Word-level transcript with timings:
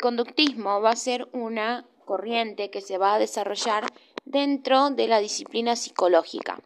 conductismo 0.00 0.80
va 0.80 0.90
a 0.90 0.96
ser 0.96 1.28
una 1.32 1.86
corriente 2.04 2.70
que 2.70 2.80
se 2.80 2.98
va 2.98 3.14
a 3.14 3.18
desarrollar 3.18 3.86
dentro 4.24 4.90
de 4.90 5.06
la 5.06 5.20
disciplina 5.20 5.76
psicológica. 5.76 6.60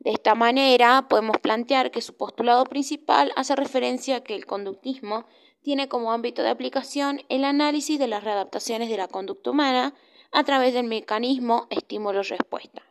De 0.00 0.10
esta 0.12 0.34
manera, 0.34 1.06
podemos 1.08 1.38
plantear 1.38 1.90
que 1.90 2.02
su 2.02 2.16
postulado 2.16 2.64
principal 2.64 3.32
hace 3.36 3.56
referencia 3.56 4.16
a 4.16 4.20
que 4.20 4.34
el 4.34 4.46
conductismo 4.46 5.26
tiene 5.62 5.88
como 5.88 6.12
ámbito 6.12 6.42
de 6.42 6.50
aplicación 6.50 7.22
el 7.28 7.44
análisis 7.44 7.98
de 7.98 8.06
las 8.06 8.22
readaptaciones 8.22 8.88
de 8.88 8.96
la 8.96 9.08
conducta 9.08 9.50
humana 9.50 9.94
a 10.30 10.44
través 10.44 10.74
del 10.74 10.84
mecanismo 10.84 11.66
estímulo-respuesta. 11.70 12.82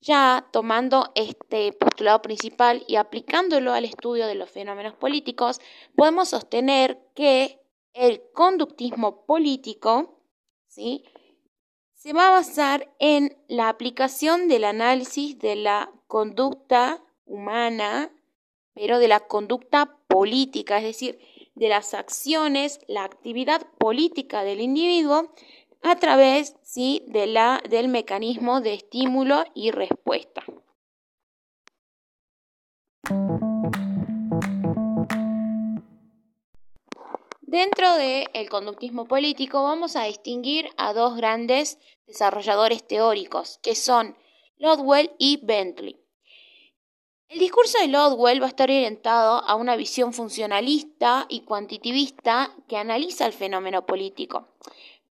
Ya 0.00 0.46
tomando 0.52 1.10
este 1.14 1.72
postulado 1.72 2.22
principal 2.22 2.84
y 2.86 2.96
aplicándolo 2.96 3.72
al 3.72 3.84
estudio 3.84 4.26
de 4.26 4.36
los 4.36 4.50
fenómenos 4.50 4.94
políticos, 4.94 5.60
podemos 5.96 6.28
sostener 6.28 6.98
que 7.14 7.57
el 7.98 8.22
conductismo 8.32 9.26
político 9.26 10.22
¿sí? 10.68 11.04
se 11.94 12.12
va 12.12 12.28
a 12.28 12.30
basar 12.30 12.94
en 13.00 13.36
la 13.48 13.68
aplicación 13.68 14.46
del 14.46 14.64
análisis 14.64 15.36
de 15.40 15.56
la 15.56 15.90
conducta 16.06 17.02
humana, 17.24 18.12
pero 18.72 19.00
de 19.00 19.08
la 19.08 19.18
conducta 19.18 19.98
política, 20.06 20.78
es 20.78 20.84
decir, 20.84 21.18
de 21.56 21.68
las 21.68 21.92
acciones, 21.92 22.78
la 22.86 23.02
actividad 23.02 23.66
política 23.78 24.44
del 24.44 24.60
individuo 24.60 25.32
a 25.82 25.96
través 25.96 26.54
¿sí? 26.62 27.02
de 27.08 27.26
la, 27.26 27.60
del 27.68 27.88
mecanismo 27.88 28.60
de 28.60 28.74
estímulo 28.74 29.42
y 29.54 29.72
respuesta. 29.72 30.44
Dentro 37.50 37.94
del 37.94 38.50
conductismo 38.50 39.06
político 39.06 39.62
vamos 39.62 39.96
a 39.96 40.04
distinguir 40.04 40.68
a 40.76 40.92
dos 40.92 41.16
grandes 41.16 41.78
desarrolladores 42.06 42.86
teóricos, 42.86 43.58
que 43.62 43.74
son 43.74 44.18
Lodwell 44.58 45.12
y 45.16 45.40
Bentley. 45.42 45.96
El 47.30 47.38
discurso 47.38 47.78
de 47.78 47.88
Lodwell 47.88 48.42
va 48.42 48.44
a 48.44 48.50
estar 48.50 48.68
orientado 48.68 49.42
a 49.42 49.54
una 49.54 49.76
visión 49.76 50.12
funcionalista 50.12 51.24
y 51.30 51.40
cuantitivista 51.40 52.54
que 52.68 52.76
analiza 52.76 53.24
el 53.24 53.32
fenómeno 53.32 53.86
político. 53.86 54.48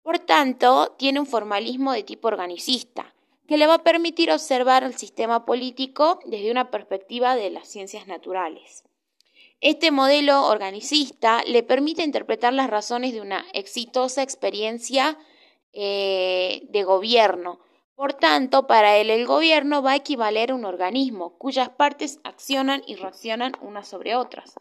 Por 0.02 0.18
tanto, 0.18 0.94
tiene 0.98 1.20
un 1.20 1.26
formalismo 1.26 1.94
de 1.94 2.02
tipo 2.02 2.28
organicista, 2.28 3.14
que 3.48 3.56
le 3.56 3.66
va 3.66 3.76
a 3.76 3.82
permitir 3.82 4.30
observar 4.30 4.84
el 4.84 4.94
sistema 4.98 5.46
político 5.46 6.20
desde 6.26 6.50
una 6.50 6.70
perspectiva 6.70 7.34
de 7.34 7.48
las 7.48 7.66
ciencias 7.66 8.06
naturales. 8.06 8.84
Este 9.60 9.90
modelo 9.90 10.46
organicista 10.48 11.42
le 11.46 11.62
permite 11.62 12.02
interpretar 12.02 12.52
las 12.52 12.68
razones 12.68 13.12
de 13.12 13.20
una 13.20 13.44
exitosa 13.52 14.22
experiencia 14.22 15.18
eh, 15.72 16.62
de 16.68 16.84
gobierno. 16.84 17.60
Por 17.94 18.12
tanto, 18.12 18.66
para 18.66 18.98
él 18.98 19.08
el 19.08 19.26
gobierno 19.26 19.82
va 19.82 19.92
a 19.92 19.96
equivaler 19.96 20.50
a 20.50 20.54
un 20.54 20.66
organismo 20.66 21.38
cuyas 21.38 21.70
partes 21.70 22.20
accionan 22.24 22.82
y 22.86 22.96
reaccionan 22.96 23.52
unas 23.62 23.88
sobre 23.88 24.14
otras. 24.14 24.54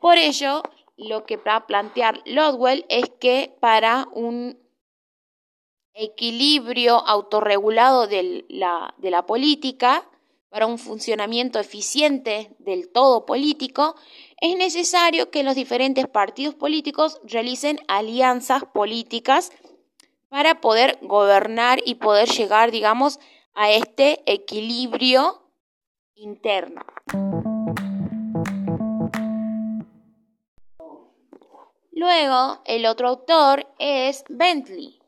Por 0.00 0.16
ello, 0.16 0.62
lo 0.96 1.26
que 1.26 1.36
va 1.36 1.56
a 1.56 1.66
plantear 1.66 2.22
Lodwell 2.24 2.86
es 2.88 3.10
que 3.20 3.54
para 3.60 4.08
un 4.12 4.58
equilibrio 5.92 6.96
autorregulado 7.06 8.06
de 8.06 8.46
la, 8.48 8.94
de 8.96 9.10
la 9.10 9.26
política, 9.26 10.08
para 10.48 10.66
un 10.66 10.78
funcionamiento 10.78 11.58
eficiente 11.58 12.54
del 12.58 12.90
todo 12.90 13.26
político, 13.26 13.96
es 14.40 14.56
necesario 14.56 15.30
que 15.30 15.42
los 15.42 15.54
diferentes 15.54 16.06
partidos 16.06 16.54
políticos 16.54 17.20
realicen 17.24 17.80
alianzas 17.88 18.64
políticas 18.64 19.50
para 20.28 20.60
poder 20.60 20.98
gobernar 21.02 21.80
y 21.84 21.96
poder 21.96 22.28
llegar, 22.28 22.70
digamos, 22.70 23.18
a 23.54 23.70
este 23.70 24.22
equilibrio 24.26 25.42
interno. 26.14 26.82
Luego, 31.90 32.62
el 32.64 32.86
otro 32.86 33.08
autor 33.08 33.66
es 33.78 34.22
Bentley 34.28 35.00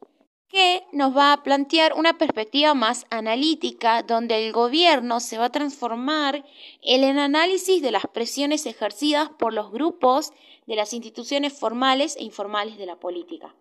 que 0.50 0.84
nos 0.91 1.16
va 1.16 1.33
a 1.33 1.43
plantear 1.44 1.94
una 1.94 2.19
perspectiva 2.19 2.75
más 2.75 3.06
analítica, 3.11 4.03
donde 4.03 4.47
el 4.47 4.53
gobierno 4.53 5.21
se 5.21 5.38
va 5.38 5.47
a 5.47 5.53
transformar 5.53 6.44
en 6.83 7.05
el 7.05 7.19
análisis 7.19 7.81
de 7.81 7.93
las 7.93 8.06
presiones 8.09 8.66
ejercidas 8.66 9.31
por 9.38 9.53
los 9.53 9.71
grupos 9.71 10.33
de 10.66 10.75
las 10.75 10.93
instituciones 10.93 11.53
formales 11.53 12.16
e 12.16 12.25
informales 12.25 12.78
de 12.78 12.87
la 12.87 12.97
política. 12.97 13.55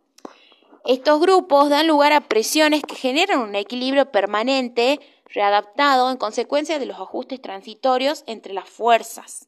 Estos 0.84 1.20
grupos 1.20 1.70
dan 1.70 1.88
lugar 1.88 2.12
a 2.12 2.22
presiones 2.22 2.82
que 2.82 2.96
generan 2.96 3.40
un 3.40 3.56
equilibrio 3.56 4.12
permanente, 4.12 5.00
readaptado 5.26 6.10
en 6.10 6.18
consecuencia 6.18 6.80
de 6.80 6.88
los 6.88 6.98
ajustes 6.98 7.40
transitorios 7.40 8.24
entre 8.26 8.54
las 8.54 8.68
fuerzas. 8.68 9.48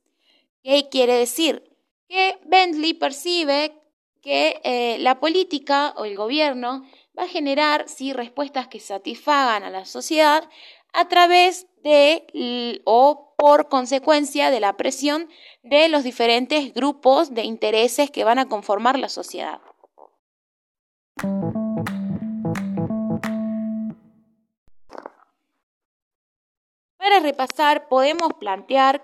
¿Qué 0.63 0.89
quiere 0.89 1.13
decir? 1.15 1.63
Que 2.07 2.37
Bentley 2.45 2.93
percibe 2.93 3.73
que 4.21 4.61
eh, 4.63 4.97
la 4.99 5.19
política 5.19 5.95
o 5.97 6.05
el 6.05 6.15
gobierno 6.15 6.85
va 7.17 7.23
a 7.23 7.27
generar 7.27 7.87
sí, 7.87 8.13
respuestas 8.13 8.67
que 8.67 8.79
satisfagan 8.79 9.63
a 9.63 9.69
la 9.69 9.85
sociedad 9.85 10.49
a 10.93 11.07
través 11.07 11.67
de 11.83 12.81
o 12.85 13.33
por 13.37 13.69
consecuencia 13.69 14.51
de 14.51 14.59
la 14.59 14.77
presión 14.77 15.29
de 15.63 15.89
los 15.89 16.03
diferentes 16.03 16.73
grupos 16.73 17.33
de 17.33 17.43
intereses 17.43 18.11
que 18.11 18.23
van 18.23 18.39
a 18.39 18.47
conformar 18.47 18.99
la 18.99 19.09
sociedad. 19.09 19.61
Para 26.97 27.19
repasar, 27.19 27.87
podemos 27.87 28.33
plantear 28.39 29.03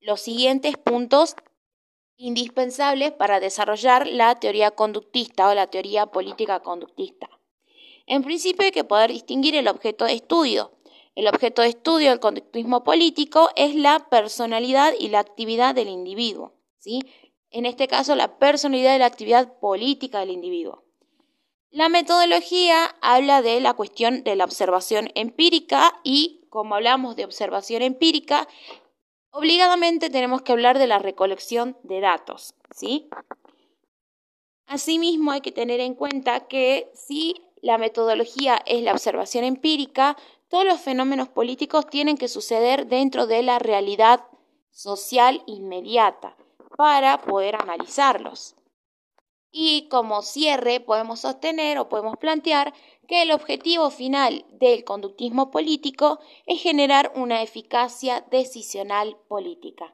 los 0.00 0.20
siguientes 0.20 0.76
puntos 0.76 1.36
indispensables 2.20 3.12
para 3.12 3.40
desarrollar 3.40 4.06
la 4.06 4.34
teoría 4.34 4.70
conductista 4.72 5.48
o 5.48 5.54
la 5.54 5.68
teoría 5.68 6.06
política 6.06 6.60
conductista. 6.60 7.30
En 8.06 8.22
principio 8.22 8.66
hay 8.66 8.72
que 8.72 8.84
poder 8.84 9.10
distinguir 9.10 9.56
el 9.56 9.68
objeto 9.68 10.04
de 10.04 10.12
estudio. 10.12 10.70
El 11.14 11.28
objeto 11.28 11.62
de 11.62 11.68
estudio 11.68 12.10
del 12.10 12.20
conductismo 12.20 12.84
político 12.84 13.48
es 13.56 13.74
la 13.74 14.06
personalidad 14.10 14.92
y 14.98 15.08
la 15.08 15.20
actividad 15.20 15.74
del 15.74 15.88
individuo. 15.88 16.52
¿sí? 16.78 17.00
En 17.50 17.64
este 17.64 17.88
caso, 17.88 18.14
la 18.14 18.38
personalidad 18.38 18.94
y 18.94 18.98
la 18.98 19.06
actividad 19.06 19.58
política 19.58 20.20
del 20.20 20.30
individuo. 20.30 20.84
La 21.70 21.88
metodología 21.88 22.96
habla 23.00 23.40
de 23.40 23.60
la 23.60 23.72
cuestión 23.72 24.24
de 24.24 24.36
la 24.36 24.44
observación 24.44 25.10
empírica 25.14 25.98
y, 26.04 26.46
como 26.50 26.74
hablamos 26.74 27.16
de 27.16 27.24
observación 27.24 27.80
empírica, 27.80 28.46
Obligadamente 29.32 30.10
tenemos 30.10 30.42
que 30.42 30.52
hablar 30.52 30.78
de 30.78 30.86
la 30.86 30.98
recolección 30.98 31.76
de 31.82 32.00
datos, 32.00 32.54
¿sí? 32.74 33.08
Asimismo, 34.66 35.32
hay 35.32 35.40
que 35.40 35.52
tener 35.52 35.80
en 35.80 35.94
cuenta 35.94 36.46
que 36.46 36.90
si 36.94 37.34
la 37.62 37.78
metodología 37.78 38.60
es 38.66 38.82
la 38.82 38.92
observación 38.92 39.44
empírica, 39.44 40.16
todos 40.48 40.64
los 40.64 40.80
fenómenos 40.80 41.28
políticos 41.28 41.86
tienen 41.86 42.16
que 42.16 42.28
suceder 42.28 42.86
dentro 42.86 43.26
de 43.26 43.42
la 43.42 43.58
realidad 43.58 44.24
social 44.70 45.42
inmediata 45.46 46.36
para 46.76 47.20
poder 47.20 47.56
analizarlos. 47.56 48.56
Y 49.52 49.88
como 49.88 50.22
cierre 50.22 50.80
podemos 50.80 51.20
sostener 51.20 51.78
o 51.78 51.88
podemos 51.88 52.16
plantear 52.18 52.72
que 53.08 53.22
el 53.22 53.32
objetivo 53.32 53.90
final 53.90 54.44
del 54.52 54.84
conductismo 54.84 55.50
político 55.50 56.20
es 56.46 56.62
generar 56.62 57.12
una 57.16 57.42
eficacia 57.42 58.24
decisional 58.30 59.16
política. 59.28 59.92